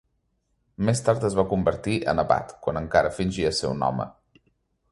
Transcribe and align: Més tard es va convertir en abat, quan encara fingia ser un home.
Més 0.87 1.01
tard 1.09 1.25
es 1.29 1.35
va 1.41 1.45
convertir 1.51 1.97
en 2.13 2.21
abat, 2.23 2.55
quan 2.65 2.81
encara 2.81 3.15
fingia 3.19 3.55
ser 3.59 3.71
un 3.75 3.85
home. 3.91 4.09